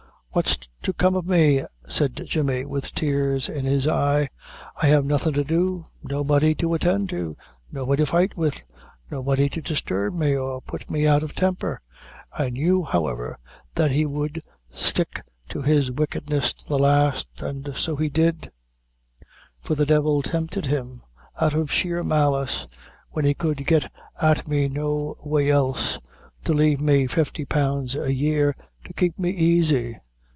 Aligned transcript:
"What's 0.33 0.57
to 0.83 0.93
come 0.93 1.17
o' 1.17 1.21
me?" 1.23 1.65
said 1.89 2.21
Jemmy, 2.25 2.63
with 2.63 2.95
tears 2.95 3.49
in 3.49 3.65
his 3.65 3.85
eye; 3.85 4.29
"I 4.81 4.85
have 4.87 5.03
nothing 5.03 5.33
to 5.33 5.43
do, 5.43 5.83
nobody 6.01 6.55
to 6.55 6.73
attend 6.73 7.09
to, 7.09 7.35
nobody 7.69 8.03
to 8.03 8.07
fight 8.09 8.37
with, 8.37 8.63
nothing 9.09 9.49
to 9.49 9.61
disturb 9.61 10.13
me 10.15 10.33
or 10.37 10.61
put 10.61 10.89
me 10.89 11.05
out 11.05 11.21
of 11.21 11.35
timper; 11.35 11.81
I 12.31 12.49
knew, 12.49 12.81
however, 12.85 13.39
that 13.75 13.91
he 13.91 14.05
would 14.05 14.41
stick 14.69 15.21
to 15.49 15.61
his 15.63 15.91
wickedness 15.91 16.53
to 16.53 16.65
the 16.65 16.79
last 16.79 17.43
an' 17.43 17.65
so 17.75 17.97
he 17.97 18.07
did, 18.07 18.53
for 19.59 19.75
the 19.75 19.85
devil 19.85 20.21
tempted 20.21 20.65
him, 20.65 21.01
out 21.41 21.55
of 21.55 21.69
sheer 21.73 22.03
malice, 22.03 22.67
when 23.09 23.25
he 23.25 23.33
could 23.33 23.67
get 23.67 23.91
at 24.21 24.47
me 24.47 24.69
no 24.69 25.17
way 25.25 25.49
else, 25.51 25.99
to 26.45 26.53
lave 26.53 26.79
me 26.79 27.05
fifty 27.05 27.43
pounds 27.43 27.95
a 27.95 28.13
year, 28.13 28.55
to 28.85 28.93
kape 28.93 29.19
me 29.19 29.57
aisy! 29.59 29.97